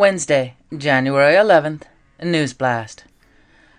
Wednesday, 0.00 0.54
January 0.74 1.34
11th. 1.34 1.82
News 2.22 2.54
blast. 2.54 3.04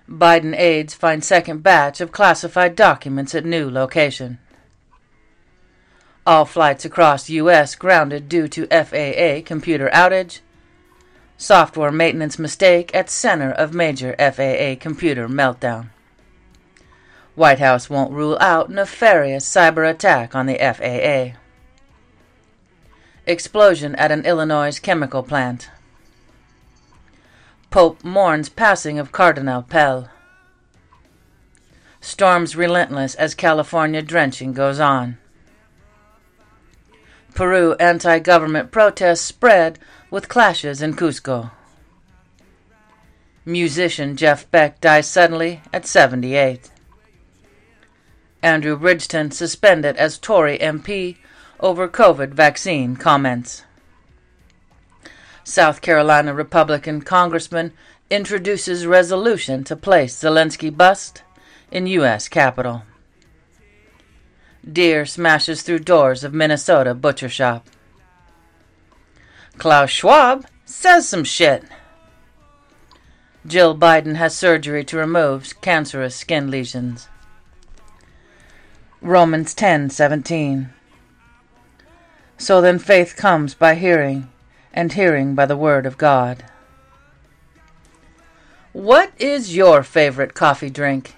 Biden 0.07 0.55
aides 0.55 0.94
find 0.94 1.23
second 1.23 1.63
batch 1.63 2.00
of 2.00 2.12
classified 2.12 2.75
documents 2.75 3.34
at 3.34 3.44
new 3.44 3.68
location. 3.68 4.38
All 6.23 6.45
flights 6.45 6.86
across 6.86 7.31
U.S. 7.31 7.73
grounded 7.73 8.30
due 8.30 8.48
to 8.49 8.68
FAA 8.68 9.44
computer 9.44 9.89
outage. 9.91 10.41
Software 11.38 11.91
maintenance 11.91 12.38
mistake 12.38 12.94
at 12.94 13.09
center 13.09 13.49
of 13.52 13.73
major 13.73 14.16
FAA 14.20 14.76
computer 14.80 15.27
meltdown. 15.27 15.90
White 17.34 17.58
House 17.58 17.90
won't 17.90 18.13
rule 18.13 18.38
out 18.40 18.70
nefarious 18.70 19.44
cyber 19.44 19.90
attack 19.90 20.35
on 20.35 20.45
the 20.45 20.59
FAA. 20.59 21.35
Explosion 23.26 23.95
at 23.95 24.12
an 24.12 24.23
Illinois 24.23 24.77
chemical 24.80 25.23
plant. 25.23 25.72
Pope 27.71 28.03
mourns 28.03 28.49
passing 28.49 28.99
of 28.99 29.13
Cardinal 29.13 29.61
Pell. 29.61 30.09
Storms 32.02 32.53
relentless 32.53 33.16
as 33.16 33.34
California 33.34 34.02
drenching 34.02 34.52
goes 34.52 34.77
on. 34.77 35.17
Peru 37.34 37.73
anti 37.79 38.20
government 38.20 38.71
protests 38.71 39.21
spread 39.21 39.79
with 40.09 40.27
clashes 40.27 40.81
in 40.81 40.95
Cusco. 40.95 41.52
Musician 43.45 44.17
Jeff 44.17 44.51
Beck 44.51 44.81
dies 44.81 45.07
suddenly 45.07 45.62
at 45.71 45.85
78. 45.85 46.70
Andrew 48.43 48.77
Bridgen 48.77 49.31
suspended 49.31 49.95
as 49.95 50.17
Tory 50.17 50.57
MP 50.57 51.15
over 51.62 51.88
COVID 51.88 52.34
vaccine 52.34 52.98
comments. 52.98 53.63
South 55.43 55.81
Carolina 55.81 56.34
Republican 56.34 57.01
congressman 57.01 57.73
introduces 58.09 58.85
resolution 58.85 59.63
to 59.63 59.75
place 59.75 60.15
Zelensky 60.21 60.75
bust 60.75 61.23
in 61.71 61.87
U.S. 61.87 62.27
Capitol. 62.27 62.84
Deer 64.69 65.06
smashes 65.06 65.63
through 65.63 65.79
doors 65.79 66.23
of 66.23 66.34
Minnesota 66.34 66.94
butcher 66.94 67.29
shop. 67.29 67.67
Klaus 69.57 69.89
Schwab 69.89 70.45
says 70.66 71.07
some 71.07 71.23
shit. 71.23 71.63
Jill 73.45 73.75
Biden 73.75 74.16
has 74.16 74.35
surgery 74.35 74.84
to 74.85 74.97
remove 74.97 75.59
cancerous 75.62 76.16
skin 76.16 76.51
lesions. 76.51 77.07
Romans 79.01 79.56
10:17 79.56 80.69
So 82.38 82.62
then 82.62 82.78
faith 82.78 83.16
comes 83.16 83.56
by 83.56 83.73
hearing 83.73 84.29
and 84.74 84.94
hearing 84.94 85.36
by 85.36 85.46
the 85.46 85.58
word 85.58 85.86
of 85.86 85.97
God. 85.97 86.46
What 88.74 89.12
is 89.19 89.56
your 89.56 89.84
favorite 89.84 90.34
coffee 90.34 90.69
drink? 90.69 91.16